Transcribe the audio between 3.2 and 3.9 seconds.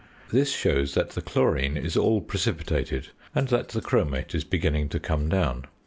and that the